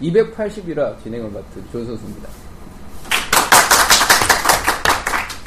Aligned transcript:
280이라 0.00 1.02
진행을 1.02 1.30
맡은 1.30 1.64
조 1.72 1.84
선수입니다. 1.84 2.28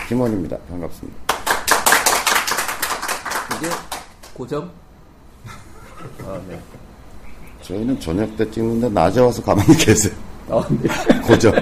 김원입니다. 0.07 0.57
반갑습니다. 0.69 1.17
이게 3.57 3.69
고정? 4.33 4.69
아, 6.25 6.39
네. 6.49 6.59
저희는 7.61 7.99
저녁 7.99 8.35
때 8.35 8.49
찍는데 8.51 8.89
낮에 8.89 9.21
와서 9.21 9.41
가만히 9.41 9.73
계세요. 9.77 10.13
아, 10.49 10.65
네. 10.69 10.89
고정. 11.21 11.53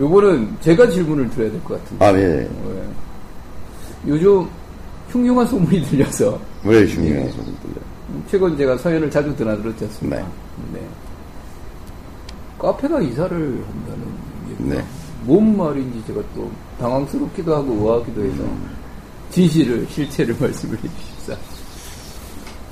요거는 0.00 0.56
제가 0.60 0.88
질문을 0.88 1.28
드려야 1.30 1.50
될 1.50 1.62
것 1.64 1.82
같은데. 1.82 2.04
아, 2.04 2.12
예. 2.14 2.48
네. 2.48 2.48
요즘 4.06 4.48
흉흉한 5.10 5.46
소문이 5.46 5.82
들려서 5.84 6.38
왜 6.64 6.86
중요한 6.86 7.30
소리 7.32 7.44
들려? 7.44 7.80
최근 8.30 8.56
제가 8.56 8.76
서연을 8.78 9.10
자주 9.10 9.34
드나들었지 9.36 9.84
않습니까? 9.84 10.16
네. 10.22 10.24
네. 10.74 10.80
카페가 12.58 13.00
이사를 13.00 13.30
한다는 13.36 14.04
게 14.68 14.76
네. 14.76 14.84
뭔 15.24 15.56
말인지 15.56 16.02
제가 16.06 16.20
또 16.34 16.50
당황스럽기도 16.80 17.54
하고 17.54 17.72
의아하기도 17.74 18.24
해서 18.24 18.42
진실을 19.30 19.86
실체를 19.90 20.36
말씀을 20.40 20.76
해주십사. 20.76 21.36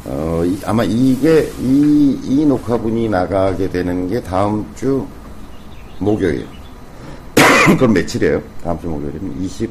어, 0.07 0.43
이- 0.45 0.59
아마 0.65 0.85
이게, 0.85 1.51
이, 1.61 2.19
이 2.23 2.47
녹화분이 2.47 3.09
나가게 3.09 3.69
되는 3.69 4.09
게 4.09 4.21
다음 4.23 4.65
주 4.75 5.05
목요일. 5.99 6.47
그럼 7.77 7.93
며칠이에요? 7.93 8.41
다음 8.63 8.79
주 8.81 8.89
목요일이면 8.89 9.43
20, 9.43 9.71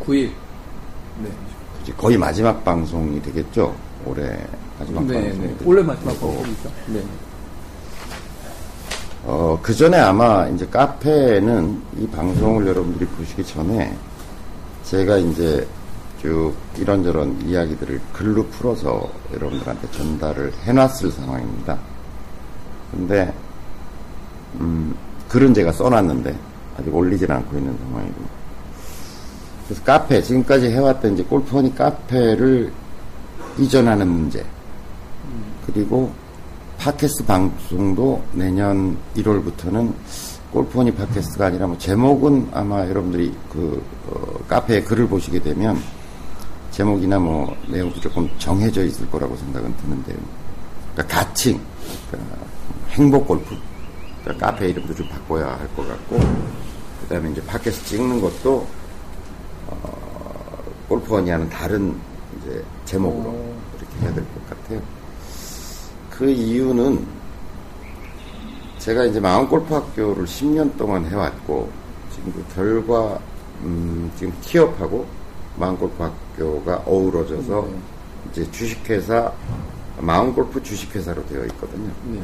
9일. 0.00 0.30
네. 1.22 1.30
이제 1.82 1.92
거의 1.96 2.16
마지막 2.16 2.64
방송이 2.64 3.20
되겠죠? 3.22 3.74
올해 4.04 4.38
마지막 4.78 5.04
네, 5.06 5.14
방송이 5.14 5.46
네. 5.46 5.56
원래 5.64 5.82
마지막 5.82 6.20
방송이죠. 6.20 6.70
네. 6.88 7.02
어, 9.24 9.58
그 9.60 9.74
전에 9.74 9.98
아마 9.98 10.46
이제 10.48 10.66
카페는 10.66 11.82
이 11.98 12.06
방송을 12.06 12.66
여러분들이 12.66 13.06
보시기 13.06 13.44
전에 13.44 13.96
제가 14.84 15.16
이제 15.16 15.66
쭉 16.22 16.54
이런저런 16.76 17.40
이야기들을 17.42 18.00
글로 18.12 18.46
풀어서 18.46 19.10
여러분들한테 19.32 19.90
전달을 19.90 20.52
해놨을 20.64 21.10
상황입니다. 21.10 21.78
근데, 22.92 23.32
음, 24.60 24.94
글은 25.28 25.52
제가 25.54 25.72
써놨는데 25.72 26.36
아직 26.78 26.94
올리질 26.94 27.30
않고 27.30 27.58
있는 27.58 27.76
상황이고. 27.78 28.45
그래서 29.66 29.82
카페, 29.84 30.22
지금까지 30.22 30.68
해왔던 30.68 31.14
이제 31.14 31.22
골프원이 31.24 31.74
카페를 31.74 32.72
이전하는 33.58 34.08
문제. 34.08 34.44
그리고 35.66 36.12
팟캐스트 36.78 37.24
방송도 37.24 38.22
내년 38.32 38.96
1월부터는 39.16 39.92
골프원이 40.52 40.92
팟캐스트가 40.94 41.46
아니라 41.46 41.66
뭐 41.66 41.76
제목은 41.78 42.50
아마 42.52 42.86
여러분들이 42.88 43.34
그 43.52 43.82
어, 44.08 44.38
카페에 44.46 44.82
글을 44.82 45.08
보시게 45.08 45.40
되면 45.40 45.76
제목이나 46.70 47.18
뭐 47.18 47.56
내용도 47.66 47.98
조금 48.00 48.28
정해져 48.38 48.84
있을 48.84 49.10
거라고 49.10 49.34
생각은 49.36 49.74
드는데요. 49.78 50.16
그러니까 50.92 51.16
가칭, 51.18 51.60
그러니까 52.10 52.36
행복 52.90 53.26
골프, 53.26 53.56
그러니까 54.22 54.46
카페 54.46 54.68
이름도 54.68 54.94
좀 54.94 55.08
바꿔야 55.08 55.58
할 55.58 55.66
것 55.74 55.86
같고, 55.88 56.18
그 56.18 57.08
다음에 57.08 57.30
이제 57.30 57.42
팟캐스트 57.44 57.84
찍는 57.86 58.20
것도 58.20 58.58
어, 58.58 58.66
골프원이 60.88 61.30
하는 61.30 61.48
다른 61.48 61.94
이제 62.40 62.62
제목으로 62.84 63.32
이렇게 63.78 63.96
해야 64.02 64.14
될 64.14 64.24
것 64.24 64.50
같아요. 64.50 64.80
그 66.10 66.30
이유는 66.30 67.06
제가 68.78 69.04
이제 69.04 69.18
마음골프 69.20 69.72
학교를 69.74 70.24
10년 70.24 70.76
동안 70.76 71.04
해왔고 71.04 71.68
지금 72.14 72.32
그 72.32 72.54
결과 72.54 73.18
음, 73.62 74.10
지금 74.16 74.32
티업하고 74.42 75.06
마음골프 75.56 76.02
학교가 76.02 76.82
어우러져서 76.86 77.68
네. 77.70 77.78
이제 78.30 78.50
주식회사 78.50 79.32
마음골프 79.98 80.62
주식회사로 80.62 81.26
되어 81.26 81.44
있거든요. 81.46 81.90
네. 82.04 82.22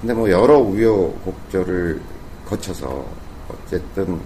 근데 0.00 0.14
뭐 0.14 0.30
여러 0.30 0.58
우여곡절을 0.58 2.00
거쳐서 2.46 3.04
어쨌든 3.48 4.20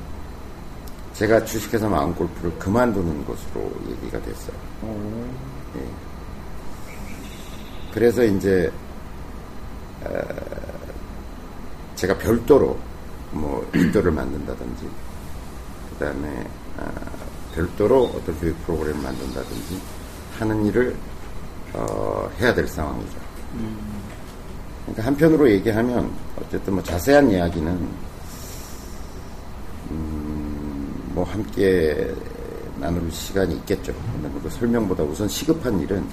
제가 1.22 1.44
주식회사 1.44 1.88
마음골프를 1.88 2.58
그만두는 2.58 3.24
것으로 3.24 3.70
얘기가 3.88 4.20
됐어요. 4.22 4.56
어, 4.80 5.30
예. 5.76 5.88
그래서 7.94 8.24
이제 8.24 8.72
어, 10.02 10.20
제가 11.94 12.18
별도로 12.18 12.76
뭐 13.30 13.64
인도를 13.72 14.10
만든다든지 14.10 14.90
그 15.90 16.04
다음에 16.04 16.44
아, 16.76 16.90
별도로 17.54 18.06
어떤 18.06 18.36
교육 18.40 18.60
프로그램을 18.66 19.00
만든다든지 19.00 19.80
하는 20.40 20.66
일을 20.66 20.96
어, 21.74 22.28
해야 22.40 22.52
될 22.52 22.66
상황이죠. 22.66 23.18
그러니까 24.86 25.06
한편으로 25.06 25.48
얘기하면 25.52 26.12
어쨌든 26.40 26.74
뭐 26.74 26.82
자세한 26.82 27.30
이야기는 27.30 27.88
음, 29.92 30.22
뭐 31.12 31.24
함께 31.24 32.12
나눌 32.80 33.10
시간이 33.10 33.54
있겠죠. 33.56 33.92
근데 34.12 34.30
그 34.42 34.48
설명보다 34.50 35.02
우선 35.04 35.28
시급한 35.28 35.78
일은 35.80 36.04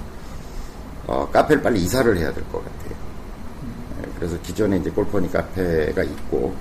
어, 1.08 1.28
카페를 1.32 1.64
빨리 1.64 1.82
이사를 1.84 2.18
해야 2.18 2.32
될 2.34 2.44
것 2.52 2.64
같아요. 2.64 2.96
예, 4.04 4.10
그래서 4.18 4.40
기존에 4.44 4.78
이제 4.78 4.90
골퍼니 4.92 5.32
카페가 5.32 6.04
있고, 6.04 6.54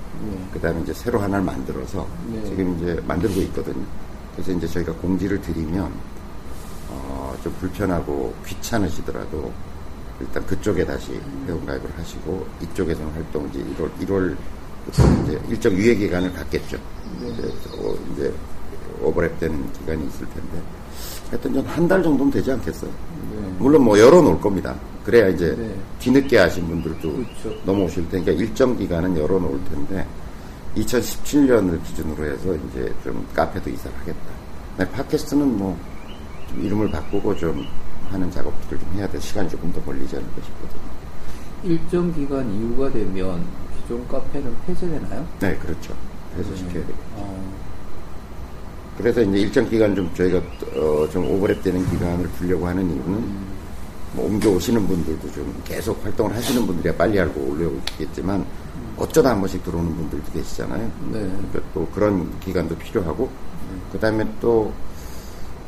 그 0.51 0.59
다음에 0.59 0.81
이제 0.81 0.91
새로 0.93 1.19
하나를 1.19 1.45
만들어서 1.45 2.07
네. 2.31 2.43
지금 2.45 2.75
이제 2.77 2.99
만들고 3.05 3.39
있거든요. 3.41 3.85
그래서 4.33 4.51
이제 4.51 4.65
저희가 4.67 4.93
공지를 4.93 5.39
드리면, 5.41 5.91
어, 6.89 7.35
좀 7.43 7.53
불편하고 7.59 8.33
귀찮으시더라도 8.47 9.51
일단 10.19 10.43
그쪽에 10.47 10.83
다시 10.83 11.19
회원가입을 11.45 11.87
하시고, 11.97 12.47
이쪽에서는 12.61 13.11
활동 13.13 13.47
이제 13.49 13.63
1월, 13.77 13.89
1월부터 14.01 14.35
이제 14.87 15.39
일정 15.49 15.73
유예 15.73 15.95
기간을 15.95 16.33
갖겠죠. 16.33 16.77
이제, 17.21 17.47
어, 17.77 17.95
이제 18.13 18.33
오버랩 19.01 19.39
되는 19.39 19.71
기간이 19.73 20.05
있을 20.07 20.27
텐데. 20.29 20.61
하여튼 21.29 21.65
한달 21.65 22.01
정도면 22.01 22.31
되지 22.31 22.51
않겠어요? 22.51 22.89
네. 22.89 23.55
물론 23.59 23.83
뭐 23.83 23.99
열어놓을 23.99 24.39
겁니다. 24.41 24.75
그래야 25.03 25.27
이제 25.27 25.55
네. 25.57 25.73
뒤늦게 25.99 26.37
하신 26.37 26.67
분들도 26.67 27.13
그렇죠. 27.13 27.61
넘어오실 27.65 28.09
테니까 28.09 28.31
일정 28.31 28.75
기간은 28.77 29.17
열어놓을 29.17 29.59
텐데 29.65 30.05
2017년을 30.75 31.83
기준으로 31.83 32.25
해서 32.25 32.55
이제 32.55 32.93
좀 33.03 33.25
카페도 33.33 33.69
이사를 33.69 33.97
하겠다. 33.99 34.19
네, 34.77 34.89
팟캐스트는 34.91 35.57
뭐좀 35.57 36.61
이름을 36.61 36.91
바꾸고 36.91 37.35
좀 37.35 37.65
하는 38.09 38.29
작업들을 38.31 38.79
좀 38.79 38.93
해야 38.95 39.07
돼 39.07 39.19
시간이 39.19 39.49
조금 39.49 39.71
더 39.71 39.81
걸리지 39.81 40.15
않을까 40.15 40.35
싶거든요. 40.43 40.89
일정 41.63 42.13
기간 42.13 42.51
이후가 42.53 42.91
되면 42.91 43.43
기존 43.89 44.07
카페는 44.07 44.55
폐쇄되나요? 44.67 45.27
네, 45.39 45.55
그렇죠. 45.57 45.95
폐쇄시켜야 46.37 46.73
되겠죠. 46.73 46.93
어, 47.15 47.53
그래서 48.99 49.21
이제 49.21 49.39
일정 49.39 49.67
기간 49.67 49.95
좀 49.95 50.13
저희가 50.13 50.37
어, 50.75 51.09
좀 51.11 51.27
오버랩 51.27 51.63
되는 51.63 51.83
기간을 51.89 52.31
두려고 52.33 52.67
하는 52.67 52.87
이유는 52.87 53.49
뭐 54.13 54.25
옮겨 54.27 54.51
오시는 54.51 54.85
분들도 54.85 55.31
좀 55.31 55.61
계속 55.65 56.03
활동을 56.05 56.35
하시는 56.35 56.67
분들이야 56.67 56.93
빨리 56.95 57.19
알고 57.19 57.41
올려오겠지만 57.41 58.45
어쩌다 58.97 59.31
한 59.31 59.39
번씩 59.39 59.63
들어오는 59.63 59.95
분들도 59.95 60.31
계시잖아요. 60.33 60.83
네. 61.11 61.19
그러니까 61.19 61.59
또 61.73 61.87
그런 61.87 62.39
기간도 62.41 62.75
필요하고 62.77 63.27
그 63.91 63.97
다음에 63.97 64.23
또 64.39 64.71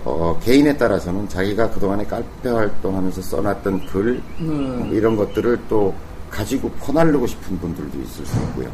어, 0.03 0.39
개인에 0.43 0.77
따라서는 0.77 1.27
자기가 1.27 1.71
그동안에 1.71 2.05
카페 2.05 2.49
활동하면서 2.49 3.19
써놨던 3.19 3.87
글뭐 3.87 4.89
이런 4.91 5.15
것들을 5.15 5.59
또 5.67 5.95
가지고 6.31 6.69
퍼나르고 6.79 7.27
싶은 7.27 7.59
분들도 7.59 7.99
있을 8.01 8.25
수 8.25 8.39
있고요. 8.43 8.71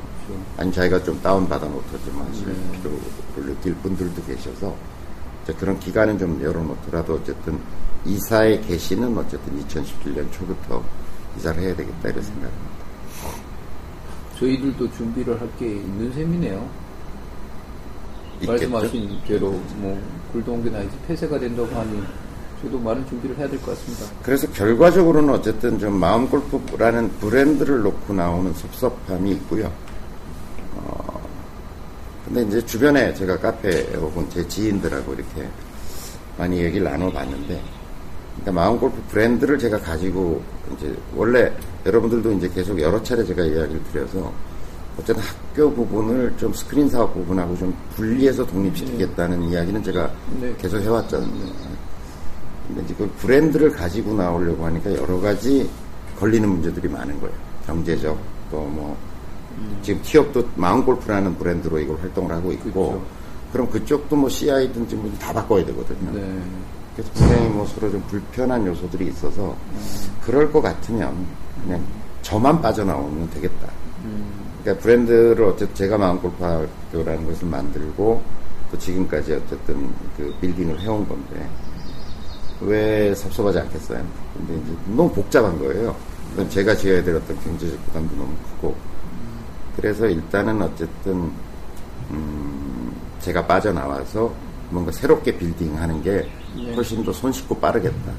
아니 0.58 0.72
자기가 0.72 1.04
좀 1.04 1.20
다운받아 1.22 1.66
놓고 1.66 1.98
좀 2.06 2.22
하실 2.22 2.46
필요를 2.74 3.56
느낄 3.56 3.74
분들도 3.76 4.24
계셔서 4.26 4.76
그런 5.58 5.80
기간은 5.80 6.18
좀 6.20 6.42
열어놓더라도 6.42 7.16
어쨌든 7.16 7.60
이사에 8.06 8.60
계시는 8.62 9.18
어쨌든 9.18 9.60
2017년 9.66 10.32
초부터 10.32 10.84
이사를 11.38 11.62
해야 11.64 11.76
되겠다 11.76 12.10
이런 12.10 12.22
생각입니다. 12.22 12.78
저희들도 14.40 14.92
준비를 14.92 15.40
할 15.42 15.50
게 15.58 15.66
있는 15.68 16.14
셈이네요. 16.14 16.70
있겠죠? 18.42 18.70
말씀하신 18.70 19.20
대로 19.28 19.52
뭐 19.78 20.00
굴동계나 20.32 20.82
이제 20.82 20.92
폐쇄가 21.08 21.40
된다고 21.40 21.74
하니 21.76 22.04
저도 22.62 22.80
많은 22.80 23.06
준비를 23.08 23.38
해야 23.38 23.48
될 23.48 23.60
것 23.60 23.72
같습니다. 23.78 24.06
그래서 24.24 24.48
결과적으로는 24.52 25.30
어쨌든 25.34 25.78
좀 25.78 25.94
마음 26.00 26.28
골프라는 26.28 27.10
브랜드를 27.20 27.82
놓고 27.84 28.14
나오는 28.14 28.54
섭섭함이 28.54 29.32
있고요. 29.34 29.72
어, 30.76 31.22
근데 32.26 32.44
이제 32.44 32.66
주변에 32.66 33.14
제가 33.14 33.38
카페 33.38 33.84
혹은 33.96 34.28
제 34.30 34.48
지인들하고 34.48 35.14
이렇게 35.14 35.48
많이 36.38 36.58
얘기를 36.58 36.84
나눠봤는데 36.90 37.62
그러니까 38.38 38.52
마음 38.52 38.80
골프 38.80 39.02
브랜드를 39.10 39.58
제가 39.58 39.80
가지고 39.80 40.42
이제 40.76 40.96
원래 41.16 41.52
여러분들도 41.86 42.32
이제 42.34 42.50
계속 42.50 42.80
여러 42.82 43.02
차례 43.02 43.24
제가 43.24 43.44
이야기를 43.44 43.82
드려서 43.92 44.32
어쨌든 45.00 45.24
학교 45.24 45.72
부분을 45.74 46.34
좀 46.38 46.52
스크린 46.54 46.90
사업 46.90 47.14
부분하고 47.14 47.56
좀 47.58 47.76
분리해서 47.96 48.46
독립시키겠다는 48.48 49.42
네. 49.42 49.48
이야기는 49.50 49.84
제가 49.84 50.12
네. 50.42 50.54
계속 50.58 50.80
해왔잖아요. 50.80 51.30
이제 52.84 52.94
그 52.98 53.10
브랜드를 53.18 53.72
가지고 53.72 54.14
나오려고 54.14 54.66
하니까 54.66 54.94
여러 54.96 55.20
가지 55.20 55.70
걸리는 56.20 56.48
문제들이 56.48 56.88
많은 56.90 57.20
거예요. 57.20 57.36
경제적 57.66 58.18
또뭐 58.52 58.98
음. 59.58 59.80
지금 59.82 60.02
티업도 60.02 60.50
마음골프라는 60.56 61.38
브랜드로 61.38 61.80
이걸 61.80 61.98
활동을 62.00 62.32
하고 62.32 62.52
있고 62.54 62.72
그렇죠. 62.72 63.06
그럼 63.52 63.70
그쪽도 63.70 64.16
뭐 64.16 64.30
CI든지 64.30 64.96
뭐다 64.96 65.34
바꿔야 65.34 65.66
되거든요. 65.66 66.12
네. 66.12 66.42
그래서 66.96 67.12
굉장히 67.14 67.50
뭐 67.50 67.66
서로 67.68 67.92
좀 67.92 68.04
불편한 68.08 68.66
요소들이 68.66 69.08
있어서 69.08 69.56
음. 69.72 69.80
그럴 70.22 70.52
것 70.52 70.62
같으면 70.62 71.26
그냥 71.64 71.84
저만 72.22 72.62
빠져나오면 72.62 73.30
되겠다. 73.30 73.68
음. 74.04 74.48
그러니까 74.62 74.84
브랜드를 74.84 75.44
어쨌든 75.44 75.76
제가 75.76 75.98
마음골프학교라는 75.98 77.26
것을 77.28 77.48
만들고 77.48 78.22
또 78.72 78.78
지금까지 78.78 79.34
어쨌든 79.34 79.90
그 80.18 80.34
빌딩을 80.42 80.80
해온 80.82 81.08
건데 81.08 81.48
왜 82.62 83.14
섭섭하지 83.16 83.60
않겠어요? 83.60 84.04
근데 84.38 84.56
이제 84.56 84.78
너무 84.88 85.12
복잡한 85.12 85.58
거예요. 85.60 85.96
제가 86.50 86.76
지어야 86.76 87.04
될 87.04 87.16
어떤 87.16 87.40
경제적 87.42 87.84
부담도 87.88 88.16
너무 88.16 88.32
크고 88.56 88.76
그래서 89.76 90.06
일단은 90.08 90.62
어쨌든 90.62 91.32
음 92.12 92.96
제가 93.20 93.46
빠져나와서 93.46 94.32
뭔가 94.70 94.92
새롭게 94.92 95.38
빌딩 95.38 95.78
하는 95.78 96.02
게 96.04 96.28
네. 96.56 96.74
훨씬 96.76 97.04
더 97.04 97.12
손쉽고 97.14 97.56
빠르겠다. 97.60 98.12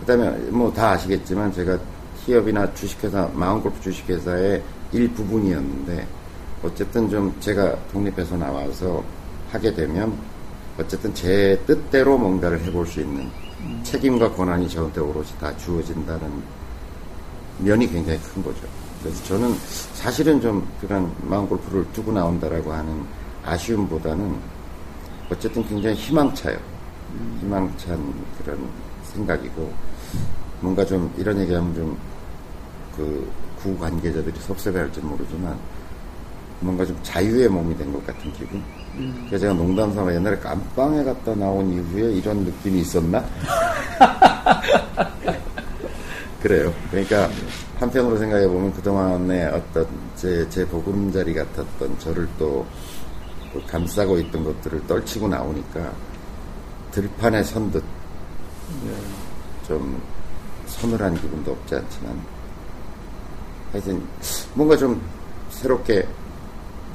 그 0.00 0.06
다음에 0.06 0.30
뭐 0.50 0.72
다 0.72 0.92
아시겠지만 0.92 1.52
제가 1.52 1.78
기업이나 2.24 2.72
주식회사 2.74 3.28
마음골프 3.34 3.80
주식회사의 3.80 4.62
일부분이었는데 4.92 6.06
어쨌든 6.62 7.08
좀 7.08 7.34
제가 7.40 7.76
독립해서 7.92 8.36
나와서 8.36 9.02
하게 9.52 9.72
되면 9.74 10.16
어쨌든 10.78 11.14
제 11.14 11.60
뜻대로 11.66 12.18
뭔가를 12.18 12.60
해볼 12.64 12.86
수 12.86 13.00
있는 13.00 13.30
음. 13.60 13.80
책임과 13.82 14.32
권한이 14.32 14.68
저한테 14.68 15.00
오롯이 15.00 15.28
다 15.40 15.56
주어진다는 15.56 16.42
면이 17.58 17.86
굉장히 17.88 18.18
큰 18.20 18.42
거죠. 18.42 18.60
그래서 19.02 19.22
저는 19.24 19.54
사실은 19.94 20.40
좀 20.40 20.66
그런 20.80 21.10
마음골프를 21.22 21.92
두고 21.92 22.12
나온다라고 22.12 22.72
하는 22.72 23.04
아쉬움보다는 23.44 24.36
어쨌든 25.30 25.66
굉장히 25.66 25.96
희망차요. 25.96 26.58
음. 27.14 27.38
희망찬 27.40 28.14
그런 28.42 28.58
생각이고 29.04 29.72
뭔가 30.60 30.84
좀 30.84 31.12
이런 31.16 31.38
얘기하면 31.40 31.74
좀 31.74 32.16
그 32.96 33.46
구 33.62 33.76
관계자들이 33.78 34.38
섭섭해할지 34.38 35.00
모르지만 35.00 35.58
뭔가 36.60 36.84
좀 36.84 36.98
자유의 37.02 37.48
몸이 37.48 37.76
된 37.76 37.92
것 37.92 38.04
같은 38.06 38.32
기분. 38.32 38.62
음. 38.94 39.24
그래서 39.26 39.42
제가 39.42 39.54
농담 39.54 39.92
삼아 39.94 40.12
옛날에 40.14 40.36
깜빵에 40.38 41.04
갔다 41.04 41.34
나온 41.34 41.70
이후에 41.72 42.12
이런 42.14 42.38
느낌이 42.44 42.80
있었나? 42.80 43.24
그래요. 46.40 46.72
그러니까 46.90 47.28
한편으로 47.78 48.16
생각해 48.18 48.46
보면 48.48 48.72
그동안에 48.72 49.46
어떤 49.46 49.86
제, 50.14 50.48
제 50.48 50.66
보금자리 50.66 51.34
같았던 51.34 51.98
저를 51.98 52.28
또 52.38 52.64
감싸고 53.68 54.18
있던 54.18 54.44
것들을 54.44 54.86
떨치고 54.86 55.28
나오니까 55.28 55.92
들판에 56.92 57.42
선듯 57.42 57.82
네. 58.84 58.92
좀 59.66 60.00
서늘한 60.66 61.14
기분도 61.20 61.52
없지 61.52 61.74
않지만 61.76 62.20
하여튼 63.72 64.02
뭔가 64.54 64.76
좀 64.76 65.00
새롭게 65.50 66.06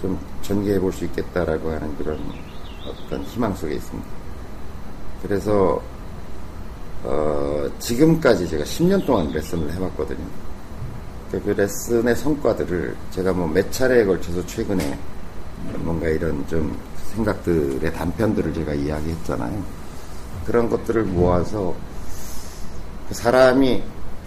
좀 0.01 0.17
전개해 0.41 0.79
볼 0.79 0.91
수 0.91 1.05
있겠다라고 1.05 1.71
하는 1.71 1.95
그런 1.97 2.19
어떤 2.85 3.21
희망 3.23 3.53
속에 3.55 3.75
있습니다. 3.75 4.09
그래서 5.21 5.81
어, 7.03 7.67
지금까지 7.79 8.47
제가 8.47 8.63
10년 8.63 9.05
동안 9.05 9.31
레슨을 9.31 9.71
해봤거든요. 9.73 10.25
그, 11.31 11.41
그 11.41 11.49
레슨의 11.51 12.15
성과들을 12.15 12.95
제가 13.11 13.31
뭐 13.33 13.47
몇 13.47 13.71
차례에 13.71 14.05
걸쳐서 14.05 14.45
최근에 14.45 14.97
뭔가 15.79 16.07
이런 16.07 16.45
좀 16.47 16.77
생각들의 17.15 17.93
단편들을 17.93 18.53
제가 18.53 18.73
이야기했잖아요. 18.73 19.63
그런 20.45 20.69
것들을 20.69 21.03
모아서 21.03 21.73
그 23.07 23.13
사람이 23.13 23.83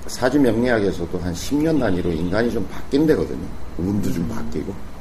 사주 0.06 0.38
명리학에서도 0.41 1.19
한 1.19 1.32
10년 1.32 1.81
단위로 1.81 2.12
인간이 2.12 2.50
좀 2.53 2.67
바뀐대거든요. 2.69 3.47
운도 3.79 4.12
좀 4.12 4.29
바뀌고. 4.29 4.94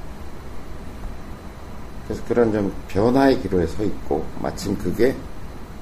그래서 2.07 2.23
그런 2.27 2.51
좀 2.51 2.73
변화의 2.87 3.41
기로에 3.41 3.65
서 3.67 3.83
있고, 3.83 4.25
마침 4.41 4.77
그게, 4.77 5.15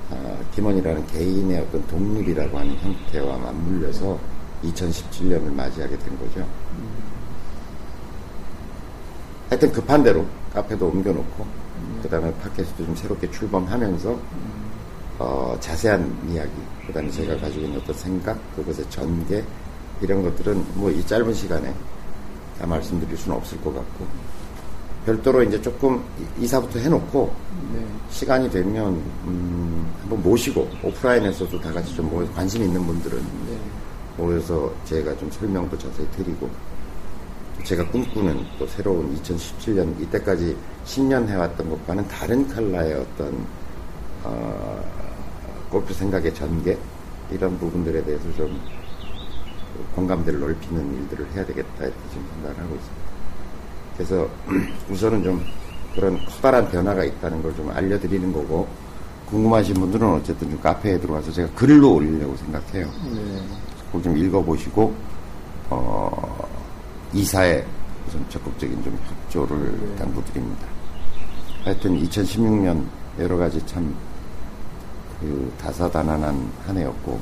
어, 0.10 0.40
김원이라는 0.54 1.08
개인의 1.08 1.60
어떤 1.62 1.86
독립이라고 1.88 2.60
하는 2.60 2.76
형태와 2.78 3.38
맞물려서 3.38 4.20
2017년을 4.64 5.52
맞이하게 5.54 5.98
된 5.98 6.20
거죠. 6.20 6.46
하여튼 9.50 9.72
급한 9.72 10.04
대로 10.04 10.26
카페도 10.54 10.88
옮겨놓고, 10.88 11.46
그 12.04 12.10
다음에 12.10 12.32
팟캐스트 12.36 12.86
좀 12.86 12.96
새롭게 12.96 13.30
출범하면서, 13.32 14.20
어, 15.20 15.58
자세한 15.60 16.30
이야기, 16.30 16.52
그 16.86 16.94
다음에 16.94 17.10
제가 17.10 17.36
가지고 17.38 17.66
있는 17.66 17.80
어떤 17.80 17.96
생각, 17.96 18.38
그것의 18.56 18.88
전개, 18.90 19.44
이런 20.02 20.24
것들은 20.24 20.66
뭐 20.76 20.90
이 20.92 21.06
짧은 21.06 21.34
시간에 21.34 21.74
다 22.60 22.66
말씀드릴 22.68 23.18
수는 23.18 23.38
없을 23.38 23.60
것 23.62 23.74
같고, 23.74 24.06
별도로 25.06 25.44
이제 25.44 25.62
조금 25.62 26.03
이사부터 26.39 26.80
해놓고, 26.80 27.33
네. 27.74 27.86
시간이 28.09 28.50
되면, 28.50 28.94
음, 29.25 29.91
한번 30.01 30.22
모시고, 30.22 30.70
오프라인에서도 30.84 31.60
다 31.60 31.72
같이 31.72 31.96
좀 31.96 32.10
관심 32.34 32.63
있는 32.63 32.86
분들은 32.86 33.17
네. 33.20 33.58
모여서 34.17 34.72
제가 34.86 35.17
좀 35.17 35.29
설명도 35.31 35.77
자세히 35.77 36.08
드리고, 36.12 36.50
제가 37.63 37.88
꿈꾸는 37.89 38.46
또 38.60 38.67
새로운 38.67 39.15
2017년, 39.17 40.00
이때까지 40.01 40.55
10년 40.86 41.27
해왔던 41.27 41.70
것과는 41.70 42.08
다른 42.08 42.48
칼라의 42.48 42.93
어떤, 42.93 43.46
어, 44.24 44.84
골프 45.72 45.93
생각의 45.93 46.34
전개 46.36 46.77
이런 47.31 47.58
부분들에 47.58 48.03
대해서 48.03 48.24
좀 48.36 48.60
공감대를 49.96 50.39
넓히는 50.39 51.01
일들을 51.01 51.31
해야 51.34 51.46
되겠다 51.46 51.86
이렇게 51.86 52.00
지금 52.10 52.27
생각을 52.34 52.60
하고 52.60 52.75
있습니다. 52.75 53.00
그래서 54.01 54.27
우선은 54.89 55.24
좀 55.24 55.46
그런 55.93 56.17
커다란 56.25 56.70
변화가 56.70 57.03
있다는 57.03 57.41
걸 57.43 57.53
좀 57.55 57.70
알려드리는 57.70 58.34
거고 58.34 58.67
궁금하신 59.29 59.75
분들은 59.75 60.08
어쨌든 60.13 60.50
좀 60.50 60.60
카페에 60.60 61.00
들어와서 61.00 61.31
제가 61.31 61.50
글로 61.55 61.93
올리려고 61.96 62.36
생각해요. 62.38 62.88
네. 63.13 63.41
그걸 63.88 64.03
좀 64.03 64.17
읽어보시고 64.17 64.93
어, 65.70 66.50
이사에 67.13 67.63
우선 68.08 68.25
적극적인 68.29 68.84
좀 68.84 68.98
협조를 69.08 69.79
네. 69.79 69.96
당부드립니다. 69.98 70.65
하여튼 71.63 72.01
2016년 72.01 72.84
여러 73.20 73.38
가지 73.38 73.65
참 73.67 73.93
그 75.22 75.53
다사다난한 75.62 76.51
한 76.65 76.77
해였고 76.77 77.20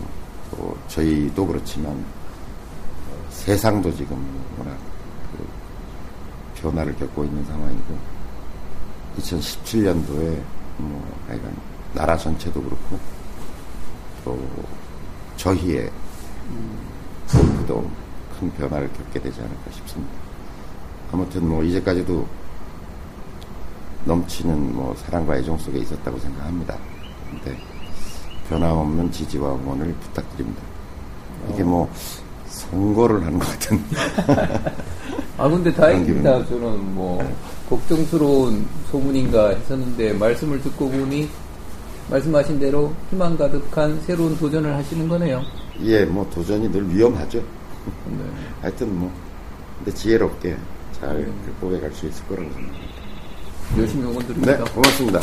또 0.52 0.78
저희도 0.88 1.46
그렇지만 1.46 1.92
어, 1.92 3.28
세상도 3.30 3.94
지금 3.94 4.16
워낙 4.58 4.72
그 4.72 4.99
변화를 6.62 6.96
겪고 6.96 7.24
있는 7.26 7.44
상황이고 7.46 7.98
2017년도에 9.18 10.42
뭐 10.78 11.18
하여간 11.28 11.56
나라 11.94 12.18
전체도 12.18 12.62
그렇고 12.62 13.00
또 14.24 14.40
저희의 15.38 15.90
골프도 17.32 17.90
큰 18.40 18.52
변화를 18.54 18.92
겪게 18.94 19.20
되지 19.20 19.40
않을까 19.40 19.72
싶습니다. 19.72 20.14
아무튼 21.12 21.48
뭐 21.48 21.64
이제까지도 21.64 22.28
넘치는 24.06 24.76
뭐 24.76 24.96
사랑과 24.96 25.38
애정 25.38 25.58
속에 25.58 25.80
있었다고 25.80 26.18
생각합니다. 26.20 26.78
근데 27.30 27.58
변함없는 28.50 29.12
지지와 29.12 29.56
응원을 29.56 29.94
부탁드립니다. 29.94 30.62
이게 31.52 31.64
뭐 31.64 31.90
선거를 32.48 33.24
하는 33.26 33.40
것 33.40 33.48
같은. 33.48 33.84
아 35.40 35.48
근데 35.48 35.74
다행입니다. 35.74 36.46
저는 36.48 36.94
뭐 36.96 37.24
걱정스러운 37.70 38.68
소문인가 38.92 39.50
했었는데 39.52 40.14
말씀을 40.14 40.62
듣고 40.62 40.90
보니 40.90 41.30
말씀하신 42.10 42.60
대로 42.60 42.94
희망 43.10 43.38
가득한 43.38 44.02
새로운 44.06 44.38
도전을 44.38 44.76
하시는 44.76 45.08
거네요. 45.08 45.42
예, 45.84 46.04
뭐 46.04 46.30
도전이 46.30 46.70
늘 46.72 46.94
위험하죠. 46.94 47.38
네. 47.40 48.24
하여튼 48.62 49.00
뭐 49.00 49.10
근데 49.78 49.94
지혜롭게 49.98 50.58
잘 51.00 51.26
극복해 51.46 51.80
갈 51.80 51.94
수 51.94 52.08
있을 52.08 52.26
거라고 52.28 52.50
생각합니다. 52.52 52.90
열심히 53.78 54.04
응원 54.04 54.20
드립니다. 54.28 54.58
네, 54.58 54.72
고맙습니다. 54.72 55.20